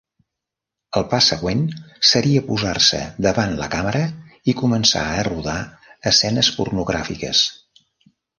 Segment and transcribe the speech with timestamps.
[0.99, 1.59] El pas següent
[2.11, 4.01] seria posar-se davant la càmera
[4.53, 5.59] i començar a rodar
[6.15, 7.45] escenes pornogràfiques.